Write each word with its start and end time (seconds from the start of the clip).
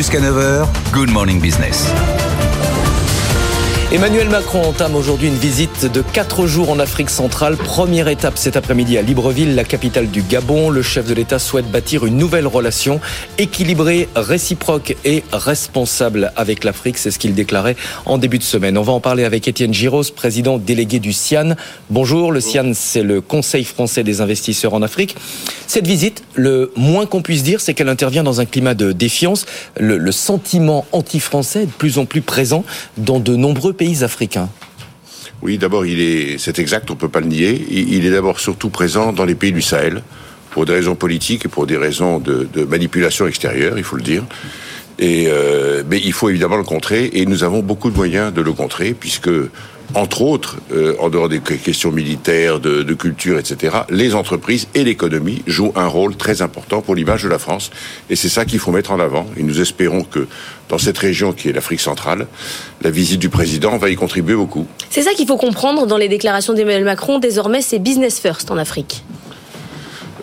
Jusqu'à 0.00 0.18
9h, 0.18 0.66
Good 0.94 1.10
Morning 1.10 1.42
Business. 1.42 1.92
Emmanuel 3.92 4.28
Macron 4.28 4.62
entame 4.62 4.94
aujourd'hui 4.94 5.26
une 5.26 5.34
visite 5.34 5.86
de 5.92 6.00
4 6.00 6.46
jours 6.46 6.70
en 6.70 6.78
Afrique 6.78 7.10
centrale. 7.10 7.56
Première 7.56 8.06
étape 8.06 8.38
cet 8.38 8.56
après-midi 8.56 8.96
à 8.96 9.02
Libreville, 9.02 9.56
la 9.56 9.64
capitale 9.64 10.08
du 10.08 10.22
Gabon. 10.22 10.70
Le 10.70 10.80
chef 10.80 11.08
de 11.08 11.12
l'État 11.12 11.40
souhaite 11.40 11.68
bâtir 11.68 12.06
une 12.06 12.16
nouvelle 12.16 12.46
relation 12.46 13.00
équilibrée, 13.38 14.08
réciproque 14.14 14.96
et 15.04 15.24
responsable 15.32 16.30
avec 16.36 16.62
l'Afrique. 16.62 16.98
C'est 16.98 17.10
ce 17.10 17.18
qu'il 17.18 17.34
déclarait 17.34 17.74
en 18.06 18.16
début 18.16 18.38
de 18.38 18.44
semaine. 18.44 18.78
On 18.78 18.82
va 18.82 18.92
en 18.92 19.00
parler 19.00 19.24
avec 19.24 19.48
Étienne 19.48 19.74
Giros, 19.74 20.04
président 20.14 20.58
délégué 20.58 21.00
du 21.00 21.12
CIAN. 21.12 21.56
Bonjour, 21.90 22.30
le 22.30 22.40
CIAN, 22.40 22.70
c'est 22.74 23.02
le 23.02 23.20
Conseil 23.20 23.64
français 23.64 24.04
des 24.04 24.20
investisseurs 24.20 24.72
en 24.72 24.82
Afrique. 24.82 25.16
Cette 25.66 25.88
visite, 25.88 26.22
le 26.34 26.72
moins 26.76 27.06
qu'on 27.06 27.22
puisse 27.22 27.42
dire, 27.42 27.60
c'est 27.60 27.74
qu'elle 27.74 27.88
intervient 27.88 28.22
dans 28.22 28.40
un 28.40 28.44
climat 28.44 28.74
de 28.74 28.92
défiance. 28.92 29.46
Le, 29.78 29.98
le 29.98 30.12
sentiment 30.12 30.86
anti-français 30.92 31.62
est 31.62 31.66
de 31.66 31.72
plus 31.72 31.98
en 31.98 32.04
plus 32.04 32.22
présent 32.22 32.64
dans 32.96 33.18
de 33.18 33.34
nombreux 33.34 33.72
Oui, 35.42 35.56
d'abord, 35.56 35.86
il 35.86 36.00
est, 36.00 36.38
c'est 36.38 36.58
exact, 36.58 36.90
on 36.90 36.96
peut 36.96 37.08
pas 37.08 37.20
le 37.20 37.26
nier. 37.26 37.66
Il 37.70 38.04
est 38.04 38.10
d'abord 38.10 38.40
surtout 38.40 38.68
présent 38.68 39.12
dans 39.12 39.24
les 39.24 39.34
pays 39.34 39.52
du 39.52 39.62
Sahel, 39.62 40.02
pour 40.50 40.66
des 40.66 40.72
raisons 40.72 40.96
politiques 40.96 41.46
et 41.46 41.48
pour 41.48 41.66
des 41.66 41.76
raisons 41.76 42.18
de 42.18 42.64
manipulation 42.64 43.26
extérieure, 43.26 43.78
il 43.78 43.84
faut 43.84 43.96
le 43.96 44.02
dire. 44.02 44.24
Et 45.00 45.26
euh, 45.28 45.82
mais 45.88 46.00
il 46.04 46.12
faut 46.12 46.28
évidemment 46.28 46.58
le 46.58 46.62
contrer, 46.62 47.10
et 47.14 47.26
nous 47.26 47.42
avons 47.42 47.60
beaucoup 47.60 47.90
de 47.90 47.96
moyens 47.96 48.32
de 48.32 48.42
le 48.42 48.52
contrer, 48.52 48.94
puisque 48.94 49.30
entre 49.94 50.22
autres, 50.22 50.58
euh, 50.72 50.94
en 51.00 51.08
dehors 51.08 51.28
des 51.28 51.40
questions 51.40 51.90
militaires, 51.90 52.60
de, 52.60 52.82
de, 52.82 52.94
culture, 52.94 53.38
etc., 53.38 53.78
les 53.90 54.14
entreprises 54.14 54.68
et 54.74 54.84
l'économie 54.84 55.42
jouent 55.46 55.72
un 55.74 55.86
rôle 55.86 56.16
très 56.16 56.42
important 56.42 56.80
pour 56.80 56.94
l'image 56.94 57.24
de 57.24 57.28
la 57.28 57.38
France. 57.38 57.70
Et 58.08 58.14
c'est 58.14 58.28
ça 58.28 58.44
qu'il 58.44 58.60
faut 58.60 58.70
mettre 58.70 58.92
en 58.92 59.00
avant. 59.00 59.26
Et 59.36 59.42
nous 59.42 59.60
espérons 59.60 60.04
que 60.04 60.28
dans 60.68 60.78
cette 60.78 60.98
région 60.98 61.32
qui 61.32 61.48
est 61.48 61.52
l'Afrique 61.52 61.80
centrale, 61.80 62.28
la 62.82 62.90
visite 62.90 63.18
du 63.18 63.30
président 63.30 63.78
va 63.78 63.90
y 63.90 63.96
contribuer 63.96 64.36
beaucoup. 64.36 64.66
C'est 64.90 65.02
ça 65.02 65.12
qu'il 65.12 65.26
faut 65.26 65.36
comprendre 65.36 65.86
dans 65.86 65.96
les 65.96 66.08
déclarations 66.08 66.54
d'Emmanuel 66.54 66.84
Macron. 66.84 67.18
Désormais, 67.18 67.62
c'est 67.62 67.80
business 67.80 68.20
first 68.20 68.50
en 68.50 68.58
Afrique 68.58 69.02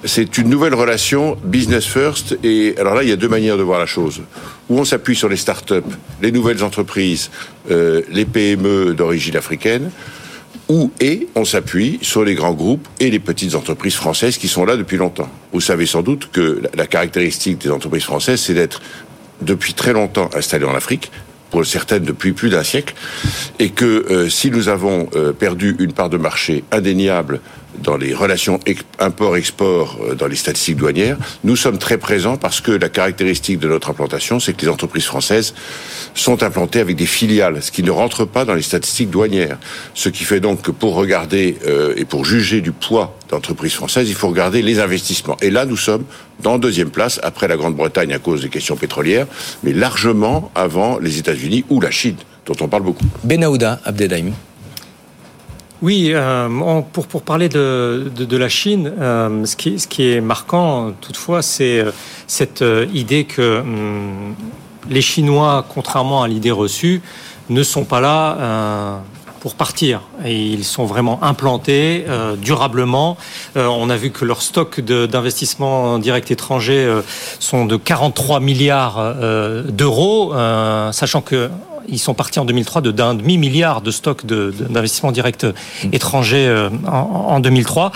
c'est 0.07 0.37
une 0.37 0.49
nouvelle 0.49 0.73
relation 0.73 1.37
business 1.43 1.85
first. 1.85 2.37
Et 2.43 2.75
alors 2.79 2.95
là, 2.95 3.03
il 3.03 3.09
y 3.09 3.11
a 3.11 3.15
deux 3.15 3.27
manières 3.27 3.57
de 3.57 3.63
voir 3.63 3.79
la 3.79 3.85
chose. 3.85 4.21
Où 4.69 4.79
on 4.79 4.85
s'appuie 4.85 5.15
sur 5.15 5.29
les 5.29 5.37
start-up, 5.37 5.85
les 6.21 6.31
nouvelles 6.31 6.63
entreprises, 6.63 7.29
euh, 7.69 8.01
les 8.09 8.25
PME 8.25 8.93
d'origine 8.93 9.35
africaine, 9.35 9.91
ou 10.69 10.91
et 10.99 11.27
on 11.35 11.45
s'appuie 11.45 11.99
sur 12.01 12.23
les 12.23 12.35
grands 12.35 12.53
groupes 12.53 12.87
et 12.99 13.09
les 13.09 13.19
petites 13.19 13.55
entreprises 13.55 13.95
françaises 13.95 14.37
qui 14.37 14.47
sont 14.47 14.65
là 14.65 14.75
depuis 14.75 14.97
longtemps. 14.97 15.29
Vous 15.53 15.61
savez 15.61 15.85
sans 15.85 16.01
doute 16.01 16.29
que 16.31 16.61
la 16.73 16.87
caractéristique 16.87 17.59
des 17.59 17.69
entreprises 17.69 18.03
françaises, 18.03 18.41
c'est 18.41 18.53
d'être 18.53 18.81
depuis 19.41 19.73
très 19.73 19.93
longtemps 19.93 20.29
installées 20.33 20.65
en 20.65 20.75
Afrique, 20.75 21.11
pour 21.51 21.65
certaines 21.65 22.03
depuis 22.03 22.33
plus 22.33 22.49
d'un 22.49 22.63
siècle, 22.63 22.93
et 23.59 23.69
que 23.69 23.85
euh, 23.85 24.29
si 24.29 24.51
nous 24.51 24.67
avons 24.67 25.09
euh, 25.15 25.31
perdu 25.31 25.75
une 25.79 25.93
part 25.93 26.09
de 26.09 26.17
marché 26.17 26.63
indéniable 26.71 27.39
dans 27.83 27.97
les 27.97 28.13
relations 28.13 28.59
import-export 28.99 29.99
dans 30.17 30.27
les 30.27 30.35
statistiques 30.35 30.77
douanières, 30.77 31.17
nous 31.43 31.55
sommes 31.55 31.77
très 31.77 31.97
présents 31.97 32.37
parce 32.37 32.61
que 32.61 32.71
la 32.71 32.89
caractéristique 32.89 33.59
de 33.59 33.67
notre 33.67 33.89
implantation, 33.89 34.39
c'est 34.39 34.53
que 34.53 34.61
les 34.61 34.69
entreprises 34.69 35.05
françaises 35.05 35.53
sont 36.13 36.43
implantées 36.43 36.79
avec 36.79 36.95
des 36.95 37.05
filiales, 37.05 37.61
ce 37.61 37.71
qui 37.71 37.83
ne 37.83 37.91
rentre 37.91 38.25
pas 38.25 38.45
dans 38.45 38.53
les 38.53 38.61
statistiques 38.61 39.09
douanières. 39.09 39.57
Ce 39.93 40.09
qui 40.09 40.23
fait 40.23 40.39
donc 40.39 40.61
que 40.61 40.71
pour 40.71 40.95
regarder 40.95 41.57
euh, 41.67 41.93
et 41.97 42.05
pour 42.05 42.25
juger 42.25 42.61
du 42.61 42.71
poids 42.71 43.17
d'entreprises 43.29 43.73
françaises, 43.73 44.09
il 44.09 44.15
faut 44.15 44.29
regarder 44.29 44.61
les 44.61 44.79
investissements. 44.79 45.37
Et 45.41 45.49
là, 45.49 45.65
nous 45.65 45.77
sommes 45.77 46.05
dans 46.41 46.57
deuxième 46.57 46.89
place, 46.89 47.19
après 47.23 47.47
la 47.47 47.57
Grande-Bretagne 47.57 48.13
à 48.13 48.19
cause 48.19 48.41
des 48.41 48.49
questions 48.49 48.75
pétrolières, 48.75 49.27
mais 49.63 49.73
largement 49.73 50.51
avant 50.55 50.99
les 50.99 51.17
États-Unis 51.17 51.65
ou 51.69 51.81
la 51.81 51.91
Chine, 51.91 52.15
dont 52.45 52.55
on 52.61 52.67
parle 52.67 52.83
beaucoup. 52.83 53.05
Benahouda 53.23 53.79
Abdelhaim. 53.85 54.31
Oui, 55.83 56.09
euh, 56.11 56.49
pour, 56.91 57.05
pour 57.05 57.21
parler 57.21 57.49
de, 57.49 58.11
de, 58.15 58.37
la 58.37 58.49
Chine, 58.49 58.91
euh, 58.99 59.45
ce, 59.45 59.55
qui, 59.55 59.77
ce 59.77 59.87
qui 59.87 60.09
est 60.09 60.21
marquant 60.21 60.91
toutefois, 61.01 61.43
c'est 61.43 61.79
euh, 61.79 61.91
cette 62.25 62.63
idée 62.93 63.25
que 63.25 63.59
hum, 63.59 64.33
les 64.89 65.01
Chinois, 65.01 65.65
contrairement 65.71 66.23
à 66.23 66.27
l'idée 66.27 66.49
reçue, 66.49 67.03
ne 67.49 67.61
sont 67.61 67.83
pas 67.83 68.01
là 68.01 69.01
pour 69.39 69.55
partir. 69.55 70.01
Et 70.25 70.35
ils 70.35 70.63
sont 70.63 70.85
vraiment 70.85 71.23
implantés 71.23 72.05
durablement. 72.37 73.17
On 73.55 73.89
a 73.89 73.95
vu 73.95 74.11
que 74.11 74.25
leurs 74.25 74.41
stocks 74.41 74.79
d'investissement 74.81 75.99
direct 75.99 76.31
étranger 76.31 77.01
sont 77.39 77.65
de 77.65 77.75
43 77.77 78.39
milliards 78.39 79.15
d'euros, 79.69 80.33
sachant 80.91 81.21
que 81.21 81.49
ils 81.87 81.99
sont 81.99 82.13
partis 82.13 82.39
en 82.39 82.45
2003 82.45 82.81
de 82.81 82.91
d'un 82.91 83.13
demi 83.13 83.37
milliard 83.37 83.81
de 83.81 83.91
stocks 83.91 84.25
d'investissement 84.25 85.11
direct 85.11 85.45
étranger 85.91 86.67
en, 86.85 86.91
en, 86.91 87.39
2003, 87.39 87.91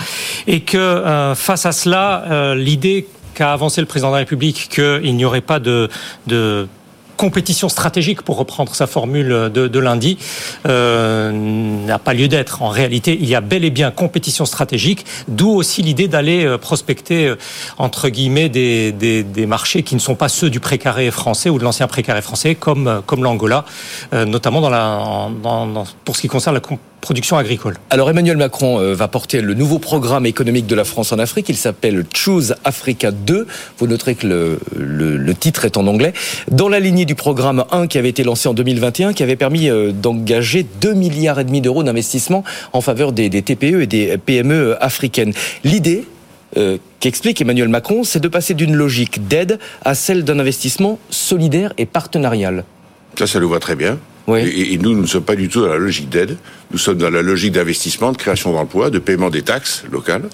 et 0.46 0.60
que 0.60 0.78
euh, 0.78 1.34
face 1.34 1.66
à 1.66 1.72
cela, 1.72 2.24
euh, 2.30 2.54
l'idée 2.54 3.06
qu'a 3.34 3.52
avancé 3.52 3.80
le 3.80 3.86
président 3.86 4.08
de 4.08 4.14
la 4.14 4.18
République 4.18 4.68
qu'il 4.70 5.16
n'y 5.16 5.24
aurait 5.24 5.40
pas 5.40 5.58
de, 5.58 5.88
de 6.26 6.68
compétition 7.22 7.68
stratégique, 7.68 8.22
pour 8.22 8.36
reprendre 8.36 8.74
sa 8.74 8.88
formule 8.88 9.28
de, 9.54 9.78
lundi, 9.78 10.18
euh, 10.66 11.30
n'a 11.30 12.00
pas 12.00 12.14
lieu 12.14 12.26
d'être. 12.26 12.62
En 12.62 12.68
réalité, 12.68 13.16
il 13.20 13.28
y 13.28 13.36
a 13.36 13.40
bel 13.40 13.64
et 13.64 13.70
bien 13.70 13.92
compétition 13.92 14.44
stratégique, 14.44 15.06
d'où 15.28 15.50
aussi 15.50 15.82
l'idée 15.82 16.08
d'aller 16.08 16.56
prospecter, 16.60 17.32
entre 17.78 18.08
guillemets, 18.08 18.48
des, 18.48 18.90
des, 18.90 19.22
des, 19.22 19.46
marchés 19.46 19.84
qui 19.84 19.94
ne 19.94 20.00
sont 20.00 20.16
pas 20.16 20.28
ceux 20.28 20.50
du 20.50 20.58
précaré 20.58 21.12
français 21.12 21.48
ou 21.48 21.58
de 21.58 21.64
l'ancien 21.64 21.86
précaré 21.86 22.22
français, 22.22 22.56
comme, 22.56 23.02
comme 23.06 23.22
l'Angola, 23.22 23.64
euh, 24.14 24.24
notamment 24.24 24.60
dans 24.60 24.70
la, 24.70 25.28
dans, 25.44 25.84
pour 26.04 26.16
ce 26.16 26.22
qui 26.22 26.28
concerne 26.28 26.56
la 26.56 26.60
production 27.02 27.36
agricole. 27.36 27.76
Alors 27.90 28.08
Emmanuel 28.08 28.38
Macron 28.38 28.78
euh, 28.78 28.94
va 28.94 29.08
porter 29.08 29.42
le 29.42 29.54
nouveau 29.54 29.78
programme 29.78 30.24
économique 30.24 30.66
de 30.66 30.74
la 30.74 30.84
France 30.84 31.12
en 31.12 31.18
Afrique. 31.18 31.48
Il 31.48 31.56
s'appelle 31.56 32.06
Choose 32.14 32.54
Africa 32.64 33.10
2. 33.10 33.46
Vous 33.78 33.86
noterez 33.86 34.14
que 34.14 34.26
le, 34.26 34.60
le, 34.74 35.16
le, 35.16 35.34
titre 35.34 35.64
est 35.64 35.76
en 35.76 35.86
anglais. 35.88 36.14
Dans 36.50 36.68
la 36.68 36.78
lignée 36.78 37.04
du 37.04 37.11
programme 37.14 37.64
1 37.70 37.86
qui 37.86 37.98
avait 37.98 38.08
été 38.08 38.24
lancé 38.24 38.48
en 38.48 38.54
2021, 38.54 39.12
qui 39.12 39.22
avait 39.22 39.36
permis 39.36 39.68
euh, 39.68 39.92
d'engager 39.92 40.66
2 40.80 40.94
milliards 40.94 41.40
et 41.40 41.44
demi 41.44 41.60
d'euros 41.60 41.82
d'investissement 41.82 42.44
en 42.72 42.80
faveur 42.80 43.12
des, 43.12 43.28
des, 43.28 43.42
TPE 43.42 43.82
et 43.82 43.86
des 43.86 44.18
PME 44.18 44.76
africaines. 44.80 45.32
L'idée 45.64 46.04
euh, 46.56 46.76
qu'explique 47.00 47.40
Emmanuel 47.40 47.68
Macron, 47.68 48.04
c'est 48.04 48.20
de 48.20 48.28
passer 48.28 48.54
d'une 48.54 48.74
logique 48.74 49.26
d'aide 49.26 49.58
à 49.84 49.94
celle 49.94 50.24
d'un 50.24 50.38
investissement 50.38 50.98
solidaire 51.10 51.72
et 51.78 51.86
partenarial. 51.86 52.64
Ça, 53.18 53.26
ça 53.26 53.40
nous 53.40 53.48
va 53.48 53.58
très 53.58 53.76
bien. 53.76 53.98
Oui. 54.26 54.40
Et, 54.40 54.74
et, 54.74 54.78
nous, 54.78 54.94
nous 54.94 55.02
ne 55.02 55.06
sommes 55.06 55.24
pas 55.24 55.34
du 55.34 55.48
tout 55.48 55.62
dans 55.62 55.68
la 55.68 55.78
logique 55.78 56.08
d'aide. 56.08 56.36
Nous 56.70 56.78
sommes 56.78 56.98
dans 56.98 57.10
la 57.10 57.22
logique 57.22 57.52
d'investissement, 57.52 58.12
de 58.12 58.16
création 58.16 58.52
d'emplois, 58.52 58.90
de 58.90 58.98
paiement 58.98 59.30
des 59.30 59.42
taxes 59.42 59.84
locales 59.90 60.28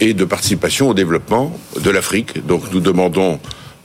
et 0.00 0.14
de 0.14 0.24
participation 0.24 0.88
au 0.88 0.94
développement 0.94 1.56
de 1.80 1.90
l'Afrique. 1.90 2.44
Donc 2.46 2.72
nous 2.72 2.80
demandons 2.80 3.38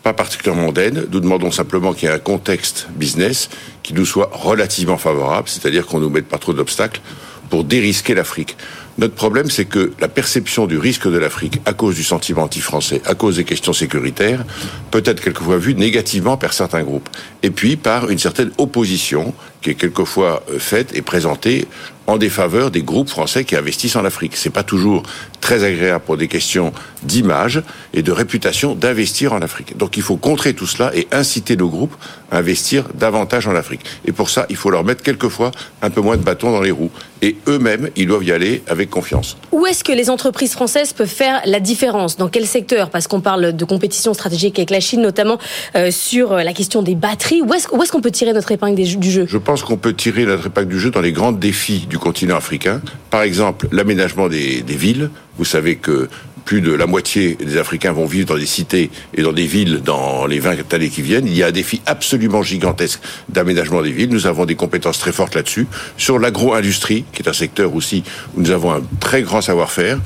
pas 0.07 0.13
particulièrement 0.13 0.71
d'aide, 0.71 1.09
nous 1.11 1.19
demandons 1.19 1.51
simplement 1.51 1.91
qu'il 1.91 2.07
y 2.07 2.09
ait 2.09 2.15
un 2.15 2.17
contexte 2.17 2.87
business 2.95 3.49
qui 3.83 3.93
nous 3.93 4.05
soit 4.05 4.29
relativement 4.31 4.97
favorable, 4.97 5.49
c'est-à-dire 5.49 5.85
qu'on 5.85 5.99
ne 5.99 6.05
nous 6.05 6.09
mette 6.09 6.29
pas 6.29 6.37
trop 6.37 6.53
d'obstacles 6.53 7.01
pour 7.49 7.65
dérisquer 7.65 8.15
l'Afrique. 8.15 8.55
Notre 8.97 9.15
problème, 9.15 9.51
c'est 9.51 9.65
que 9.65 9.91
la 9.99 10.07
perception 10.07 10.65
du 10.65 10.77
risque 10.77 11.11
de 11.11 11.17
l'Afrique, 11.17 11.59
à 11.65 11.73
cause 11.73 11.95
du 11.95 12.05
sentiment 12.05 12.43
anti-français, 12.43 13.01
à 13.05 13.15
cause 13.15 13.35
des 13.35 13.43
questions 13.43 13.73
sécuritaires, 13.73 14.45
peut 14.91 15.03
être 15.03 15.19
quelquefois 15.19 15.57
vue 15.57 15.75
négativement 15.75 16.37
par 16.37 16.53
certains 16.53 16.83
groupes. 16.83 17.09
Et 17.43 17.51
puis 17.51 17.75
par 17.75 18.09
une 18.09 18.17
certaine 18.17 18.51
opposition 18.57 19.33
qui 19.61 19.71
est 19.71 19.75
quelquefois 19.75 20.43
faite 20.59 20.95
et 20.95 21.01
présentée 21.01 21.67
en 22.07 22.17
défaveur 22.17 22.71
des 22.71 22.81
groupes 22.81 23.09
français 23.09 23.43
qui 23.43 23.55
investissent 23.55 23.97
en 23.97 24.05
Afrique. 24.05 24.35
C'est 24.35 24.49
pas 24.49 24.63
toujours 24.63 25.03
très 25.41 25.63
agréable 25.63 26.03
pour 26.05 26.17
des 26.17 26.29
questions 26.29 26.71
d'image 27.03 27.61
et 27.93 28.01
de 28.01 28.11
réputation 28.11 28.75
d'investir 28.75 29.33
en 29.33 29.41
Afrique. 29.41 29.77
Donc 29.77 29.97
il 29.97 30.03
faut 30.03 30.15
contrer 30.15 30.53
tout 30.53 30.65
cela 30.65 30.91
et 30.95 31.07
inciter 31.11 31.57
nos 31.57 31.69
groupes 31.69 31.95
à 32.31 32.37
investir 32.37 32.85
davantage 32.93 33.47
en 33.47 33.55
Afrique. 33.55 33.81
Et 34.05 34.13
pour 34.13 34.29
ça, 34.29 34.45
il 34.49 34.55
faut 34.55 34.69
leur 34.69 34.83
mettre 34.83 35.03
quelquefois 35.03 35.51
un 35.81 35.89
peu 35.89 36.01
moins 36.01 36.17
de 36.17 36.23
bâtons 36.23 36.51
dans 36.51 36.61
les 36.61 36.71
roues. 36.71 36.91
Et 37.21 37.35
eux-mêmes, 37.47 37.89
ils 37.95 38.07
doivent 38.07 38.23
y 38.23 38.31
aller 38.31 38.63
avec 38.67 38.89
confiance. 38.89 39.37
Où 39.51 39.65
est-ce 39.65 39.83
que 39.83 39.91
les 39.91 40.09
entreprises 40.09 40.53
françaises 40.53 40.93
peuvent 40.93 41.07
faire 41.07 41.41
la 41.45 41.59
différence? 41.59 42.15
Dans 42.15 42.29
quel 42.29 42.45
secteur? 42.45 42.89
Parce 42.89 43.07
qu'on 43.07 43.21
parle 43.21 43.53
de 43.53 43.65
compétition 43.65 44.13
stratégique 44.13 44.59
avec 44.59 44.69
la 44.69 44.79
Chine, 44.79 45.01
notamment 45.01 45.39
euh, 45.75 45.91
sur 45.91 46.35
la 46.35 46.53
question 46.53 46.83
des 46.83 46.95
batteries. 46.95 47.41
Où 47.41 47.53
est-ce 47.53 47.67
est 47.67 47.91
qu'on 47.91 48.01
peut 48.01 48.11
tirer 48.11 48.33
notre 48.33 48.51
épingle 48.51 48.75
du 48.75 49.11
jeu? 49.11 49.25
Je 49.27 49.37
pense 49.47 49.63
qu'on 49.63 49.77
peut 49.77 49.93
tirer 49.93 50.25
notre 50.25 50.47
épingle 50.47 50.67
du 50.67 50.77
jeu 50.77 50.91
dans 50.91 50.99
les 50.99 51.13
grands 51.13 51.31
défis 51.31 51.87
du 51.89 51.97
continent 51.97 52.35
africain. 52.35 52.81
Par 53.09 53.21
exemple, 53.21 53.69
l'aménagement 53.71 54.27
des, 54.27 54.61
des 54.61 54.75
villes. 54.75 55.09
Vous 55.37 55.45
savez 55.45 55.77
que 55.77 56.09
plus 56.43 56.59
de 56.59 56.73
la 56.73 56.85
moitié 56.85 57.35
des 57.35 57.55
Africains 57.55 57.93
vont 57.93 58.05
vivre 58.05 58.27
dans 58.27 58.37
des 58.37 58.45
cités 58.45 58.89
et 59.13 59.21
dans 59.21 59.31
des 59.31 59.45
villes 59.45 59.79
dans 59.85 60.25
les 60.25 60.39
20 60.39 60.73
années 60.73 60.89
qui 60.89 61.01
viennent. 61.01 61.27
Il 61.27 61.33
y 61.33 61.43
a 61.43 61.47
un 61.47 61.51
défi 61.51 61.81
absolument 61.85 62.43
gigantesque 62.43 62.99
d'aménagement 63.29 63.81
des 63.81 63.93
villes. 63.93 64.09
Nous 64.09 64.27
avons 64.27 64.43
des 64.43 64.55
compétences 64.55 64.99
très 64.99 65.13
fortes 65.13 65.35
là-dessus. 65.35 65.65
Sur 65.95 66.19
l'agro-industrie, 66.19 67.05
qui 67.13 67.23
est 67.23 67.29
un 67.29 67.33
secteur 67.33 67.73
aussi 67.73 68.03
où 68.35 68.41
nous 68.41 68.51
avons 68.51 68.73
un 68.73 68.81
très 68.99 69.21
grand 69.21 69.39
savoir-faire. 69.39 69.97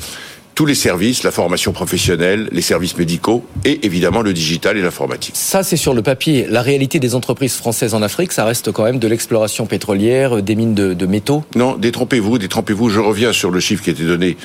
Tous 0.56 0.66
les 0.66 0.76
services, 0.76 1.24
la 1.24 1.32
formation 1.32 1.72
professionnelle, 1.72 2.50
les 2.52 2.62
services 2.62 2.98
médicaux 2.98 3.46
et 3.66 3.86
évidemment 3.86 4.22
le 4.22 4.34
digital 4.34 4.78
et 4.78 4.82
l'informatique. 4.82 5.36
Ça, 5.36 5.64
c'est 5.64 5.78
sur 5.78 5.94
le 5.94 6.02
papier. 6.02 6.46
La 6.50 6.62
réalité 6.62 7.00
des 7.00 7.16
entreprises 7.16 7.56
françaises 7.56 7.94
en 7.94 8.02
Afrique, 8.02 8.32
ça 8.32 8.46
reste 8.46 8.72
quand 8.72 8.84
même 8.84 9.00
de 9.00 9.08
l'exploration 9.08 9.66
pétrolière, 9.66 10.38
euh, 10.38 10.42
des 10.42 10.56
mines 10.56 10.76
de, 10.76 11.06
métaux. 11.06 11.44
Non, 11.56 11.76
détrompez-vous, 11.76 12.38
détrompez-vous. 12.38 12.90
Je 12.90 13.00
reviens 13.00 13.34
sur 13.34 13.52
le 13.52 13.60
chiffre 13.60 13.84
qui 13.84 13.90
a 13.90 13.94
été 13.94 14.04
donné 14.04 14.38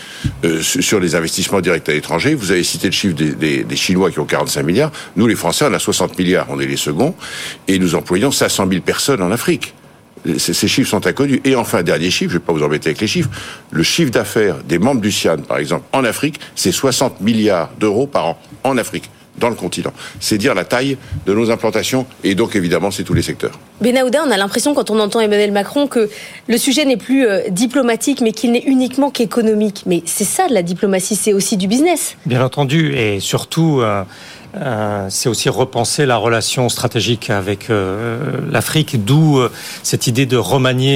euh, 0.45 0.63
sur 0.63 1.01
les 1.01 1.15
investissements 1.15 1.61
directs 1.61 1.89
à 1.89 1.93
l'étranger. 1.93 2.35
Vous 2.35 2.51
avez 2.51 2.65
cité 2.65 2.89
le 2.89 2.93
chiffre 2.93 3.15
des, 3.15 3.65
des, 3.65 3.77
Chinois 3.77 4.11
qui 4.11 4.19
ont 4.19 4.25
45 4.25 4.63
milliards. 4.63 4.93
Nous, 5.17 5.27
les 5.27 5.35
Français, 5.35 5.67
on 5.69 5.73
a 5.75 5.79
60 5.79 6.19
milliards. 6.19 6.47
On 6.51 6.59
est 6.61 6.67
les 6.67 6.77
seconds. 6.77 7.15
Et 7.69 7.79
nous 7.79 7.95
employons 7.95 8.31
500 8.31 8.67
000 8.71 8.81
personnes 8.81 9.23
en 9.23 9.31
Afrique. 9.31 9.75
Ces, 10.39 10.69
chiffres 10.69 10.91
sont 10.91 11.07
inconnus. 11.07 11.41
Et 11.45 11.55
enfin, 11.55 11.83
dernier 11.83 12.11
chiffre, 12.11 12.31
je 12.33 12.37
ne 12.37 12.41
vais 12.41 12.47
pas 12.47 12.53
vous 12.53 12.63
embêter 12.63 12.89
avec 12.89 13.01
les 13.01 13.07
chiffres, 13.07 13.31
le 13.71 13.83
chiffre 13.83 14.11
d'affaires 14.11 14.57
des 14.65 14.79
membres 14.79 15.01
du 15.01 15.13
CIAN, 15.13 15.39
par 15.39 15.59
exemple, 15.59 15.85
en 15.93 16.05
Afrique, 16.05 16.41
c'est 16.55 16.73
60 16.73 17.21
milliards 17.21 17.71
d'euros 17.79 18.07
par 18.07 18.27
an, 18.27 18.39
en 18.65 18.77
Afrique 18.77 19.11
dans 19.39 19.49
le 19.49 19.55
continent. 19.55 19.93
C'est 20.21 20.39
dire 20.39 20.55
la 20.55 20.65
taille 20.65 20.97
de 21.27 21.35
nos 21.35 21.51
implantations 21.51 22.07
et 22.25 22.35
donc 22.35 22.57
évidemment 22.57 22.91
c'est 22.91 23.05
tous 23.05 23.15
les 23.15 23.23
secteurs. 23.23 23.59
Benahouda, 23.81 24.25
on 24.27 24.31
a 24.31 24.37
l'impression 24.37 24.75
quand 24.75 24.91
on 24.91 24.99
entend 24.99 25.21
Emmanuel 25.21 25.53
Macron 25.53 25.87
que 25.87 26.09
le 26.49 26.59
sujet 26.59 26.85
n'est 26.85 26.97
plus 26.97 27.27
euh, 27.27 27.43
diplomatique 27.51 28.21
mais 28.23 28.33
qu'il 28.33 28.53
n'est 28.53 28.65
uniquement 28.65 29.11
qu'économique. 29.11 29.83
Mais 29.87 30.03
c'est 30.07 30.25
ça 30.25 30.49
de 30.49 30.55
la 30.55 30.63
diplomatie, 30.63 31.17
c'est 31.17 31.33
aussi 31.33 31.57
du 31.57 31.69
business. 31.69 32.17
Bien 32.25 32.43
entendu 32.43 32.95
et 32.95 33.21
surtout 33.21 33.81
euh, 33.81 34.03
euh, 34.61 35.07
c'est 35.11 35.29
aussi 35.29 35.49
repenser 35.49 36.07
la 36.07 36.17
relation 36.17 36.69
stratégique 36.69 37.31
avec 37.31 37.69
euh, 37.71 38.19
l'Afrique, 38.51 39.05
d'où 39.05 39.39
euh, 39.39 39.51
cette 39.83 40.07
idée 40.07 40.27
de 40.27 40.37
remanier 40.37 40.87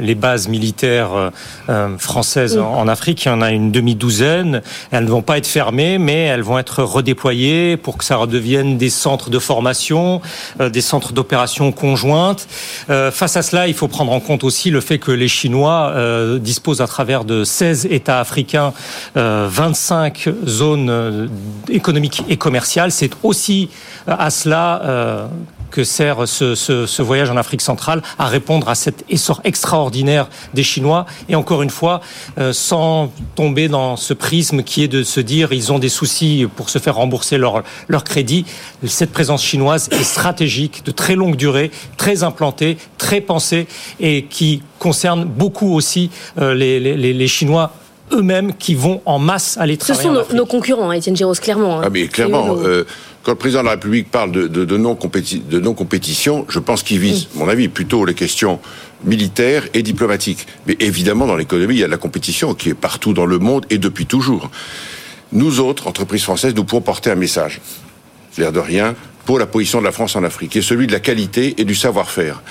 les 0.00 0.14
bases 0.14 0.48
militaires 0.48 1.30
françaises 1.98 2.58
en, 2.58 2.88
Afrique. 2.88 3.24
Il 3.24 3.28
y 3.28 3.30
en 3.30 3.42
a 3.42 3.50
une 3.50 3.70
demi-douzaine. 3.70 4.62
Elles 4.90 5.04
ne 5.04 5.10
vont 5.10 5.22
pas 5.22 5.38
être 5.38 5.46
fermées, 5.46 5.98
mais 5.98 6.24
elles 6.24 6.42
vont 6.42 6.58
être 6.58 6.82
redéployées 6.82 7.76
pour 7.76 7.96
que 7.96 8.04
ça 8.04 8.16
redevienne 8.16 8.78
des 8.78 8.90
centres 8.90 9.30
de 9.30 9.38
formation, 9.38 10.20
des 10.58 10.80
centres 10.80 11.12
d'opération 11.12 11.72
conjointes. 11.72 12.46
face 12.88 13.36
à 13.36 13.42
cela, 13.42 13.68
il 13.68 13.74
faut 13.74 13.88
prendre 13.88 14.12
en 14.12 14.20
compte 14.20 14.44
aussi 14.44 14.70
le 14.70 14.80
fait 14.80 14.98
que 14.98 15.12
les 15.12 15.28
Chinois 15.28 15.94
disposent 16.38 16.80
à 16.80 16.86
travers 16.86 17.24
de 17.24 17.44
16 17.44 17.86
États 17.90 18.20
africains 18.20 18.72
25 19.14 20.28
zones 20.46 21.30
économiques 21.68 22.24
et 22.28 22.36
commerciales 22.36 22.79
c'est 22.88 23.10
aussi 23.22 23.68
euh, 24.08 24.14
à 24.18 24.30
cela 24.30 24.80
euh, 24.84 25.26
que 25.70 25.84
sert 25.84 26.26
ce, 26.26 27.02
voyage 27.02 27.30
en 27.30 27.36
Afrique 27.36 27.60
centrale, 27.60 28.02
à 28.18 28.26
répondre 28.26 28.68
à 28.68 28.74
cet 28.74 29.04
essor 29.08 29.40
extraordinaire 29.44 30.28
des 30.54 30.64
Chinois. 30.64 31.06
Et 31.28 31.36
encore 31.36 31.62
une 31.62 31.70
fois, 31.70 32.00
euh, 32.38 32.52
sans 32.52 33.12
tomber 33.36 33.68
dans 33.68 33.96
ce 33.96 34.14
prisme 34.14 34.62
qui 34.62 34.82
est 34.82 34.88
de 34.88 35.04
se 35.04 35.20
dire 35.20 35.52
ils 35.52 35.72
ont 35.72 35.78
des 35.78 35.88
soucis 35.88 36.48
pour 36.56 36.70
se 36.70 36.78
faire 36.78 36.96
rembourser 36.96 37.38
leur, 37.38 37.62
crédit. 38.04 38.46
Cette 38.86 39.12
présence 39.12 39.44
chinoise 39.44 39.88
est 39.92 40.02
stratégique, 40.02 40.84
de 40.84 40.90
très 40.90 41.14
longue 41.14 41.36
durée, 41.36 41.70
très 41.96 42.24
implantée, 42.24 42.78
très 42.98 43.20
pensée 43.20 43.66
et 44.00 44.24
qui 44.24 44.62
concerne 44.78 45.24
beaucoup 45.24 45.74
aussi 45.74 46.10
les 46.36 47.28
Chinois 47.28 47.72
eux-mêmes 48.12 48.54
qui 48.54 48.74
vont 48.74 49.00
en 49.04 49.18
masse 49.18 49.56
aller 49.58 49.76
travailler. 49.76 50.08
Ce 50.08 50.24
sont 50.24 50.34
nos, 50.34 50.46
concurrents, 50.46 50.90
hein, 50.90 50.94
Étienne 50.94 51.16
Giros, 51.16 51.34
clairement. 51.34 51.80
Hein. 51.80 51.84
Ah 51.86 51.90
mais 51.90 52.08
clairement, 52.08 52.56
euh, 52.58 52.84
quand 53.22 53.32
le 53.32 53.38
président 53.38 53.60
de 53.60 53.66
la 53.66 53.72
République 53.72 54.10
parle 54.10 54.32
de, 54.32 54.46
de, 54.46 54.64
de 54.64 54.76
non-compétition, 54.76 56.46
je 56.48 56.58
pense 56.58 56.82
qu'il 56.82 56.98
vise, 56.98 57.28
à 57.34 57.38
mon 57.38 57.48
avis, 57.48 57.68
plutôt 57.68 58.04
les 58.04 58.14
questions 58.14 58.60
militaires 59.04 59.64
et 59.74 59.82
diplomatiques. 59.82 60.46
Mais 60.66 60.76
évidemment, 60.80 61.26
dans 61.26 61.36
l'économie, 61.36 61.74
il 61.74 61.80
y 61.80 61.84
a 61.84 61.86
de 61.86 61.92
la 61.92 61.98
compétition 61.98 62.54
qui 62.54 62.70
est 62.70 62.74
partout 62.74 63.12
dans 63.12 63.26
le 63.26 63.38
monde 63.38 63.66
et 63.70 63.78
depuis 63.78 64.06
toujours. 64.06 64.50
Nous 65.32 65.60
autres, 65.60 65.86
entreprises 65.86 66.22
françaises, 66.22 66.54
nous 66.54 66.64
pouvons 66.64 66.82
porter 66.82 67.10
un 67.10 67.14
message. 67.14 67.60
L'air 68.38 68.52
de 68.52 68.60
rien, 68.60 68.94
pour 69.24 69.38
la 69.38 69.46
position 69.46 69.80
de 69.80 69.84
la 69.84 69.92
France 69.92 70.16
en 70.16 70.24
Afrique, 70.24 70.56
est 70.56 70.62
celui 70.62 70.86
de 70.86 70.92
la 70.92 71.00
qualité 71.00 71.54
et 71.58 71.64
du 71.64 71.74
savoir-faire. 71.74 72.42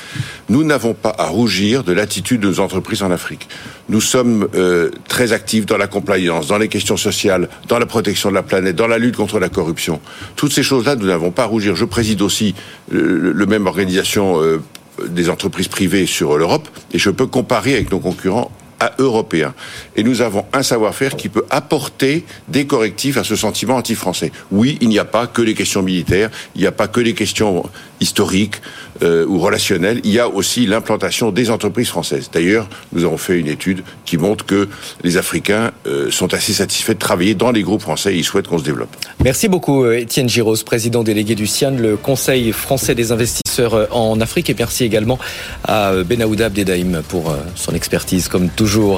Nous 0.50 0.64
n'avons 0.64 0.94
pas 0.94 1.16
à 1.18 1.28
rougir 1.28 1.84
de 1.84 1.94
l'attitude 1.94 2.42
de 2.42 2.48
nos 2.48 2.60
entreprises 2.60 3.04
en 3.04 3.12
Afrique. 3.12 3.48
Nous 3.90 4.02
sommes 4.02 4.48
euh, 4.56 4.92
très 5.08 5.34
actifs 5.34 5.66
dans 5.66 5.78
la 5.78 5.88
compliance, 5.88 6.48
dans 6.48 6.58
les 6.58 6.68
questions 6.68 6.98
sociales, 6.98 7.50
dans 7.68 7.80
la 7.80 7.86
protection 7.86 8.30
de 8.30 8.36
la 8.36 8.44
planète, 8.44 8.76
dans 8.76 8.88
la 8.88 8.98
lutte 8.98 9.16
contre 9.16 9.40
la 9.40 9.50
corruption. 9.50 10.00
Toutes 10.36 10.54
ces 10.54 10.64
choses-là, 10.64 10.96
nous 10.96 11.08
n'avons 11.08 11.32
pas 11.32 11.44
à 11.44 11.48
rougir. 11.48 11.76
Je 11.76 11.86
préside 11.86 12.22
aussi 12.22 12.56
le, 12.92 13.46
même 13.46 13.68
organisation 13.68 14.42
euh, 14.42 14.62
des 15.08 15.30
entreprises 15.30 15.68
privées 15.68 16.06
sur 16.06 16.38
l'Europe, 16.38 16.68
et 16.94 17.00
je 17.00 17.10
peux 17.10 17.28
comparer 17.28 17.76
avec 17.76 17.92
nos 17.92 18.00
concurrents 18.00 18.52
européen. 18.98 19.54
Et 19.96 20.04
nous 20.04 20.22
avons 20.22 20.46
un 20.54 20.64
savoir-faire 20.64 21.16
qui 21.16 21.30
peut 21.30 21.46
apporter 21.50 22.26
des 22.48 22.66
correctifs 22.66 23.18
à 23.18 23.24
ce 23.24 23.36
sentiment 23.36 23.76
anti-français. 23.76 24.32
Oui, 24.52 24.78
il 24.82 24.90
n'y 24.90 25.00
a 25.00 25.06
pas 25.06 25.28
que 25.28 25.42
les 25.42 25.54
questions 25.54 25.82
militaires, 25.82 26.30
il 26.56 26.62
n'y 26.62 26.68
a 26.68 26.72
pas 26.72 26.88
que 26.88 27.00
les 27.00 27.14
questions 27.14 27.64
historiques 28.00 28.62
euh, 29.02 29.26
ou 29.26 29.40
relationnelles, 29.40 30.02
il 30.04 30.12
y 30.12 30.20
a 30.20 30.28
aussi 30.28 30.66
l'implantation 30.66 31.32
des 31.32 31.50
entreprises 31.50 31.90
françaises. 31.90 32.30
D'ailleurs, 32.32 32.68
nous 32.92 33.04
avons 33.04 33.18
fait 33.18 33.40
une 33.40 33.48
étude 33.48 33.84
qui 34.06 34.18
montre 34.18 34.46
que 34.46 34.68
les 35.04 35.18
Africains 35.18 35.72
euh, 35.88 36.12
sont 36.12 36.34
assez 36.34 36.54
satisfaits 36.54 36.94
de 36.94 37.00
travailler 37.00 37.36
dans 37.36 37.52
les 37.52 37.62
groupes 37.62 37.82
français 37.82 38.14
et 38.14 38.18
ils 38.18 38.24
souhaitent 38.24 38.48
qu'on 38.48 38.58
se 38.58 38.64
développe. 38.64 38.96
Merci 39.24 39.48
beaucoup 39.48 39.84
euh, 39.84 40.00
Étienne 40.00 40.30
Giros, 40.30 40.56
président 40.66 41.04
délégué 41.04 41.36
du 41.36 41.48
CIAN, 41.48 41.72
le 41.72 41.98
Conseil 41.98 42.52
français 42.52 42.96
des 42.96 43.12
investisseurs 43.60 43.88
en 43.96 44.20
Afrique 44.22 44.50
et 44.50 44.56
merci 44.58 44.84
également 44.84 45.20
à 45.66 45.92
Benaouda 46.04 46.48
Abdedaïm 46.48 47.02
pour 47.08 47.36
son 47.56 47.74
expertise 47.74 48.28
comme 48.28 48.50
toujours. 48.50 48.98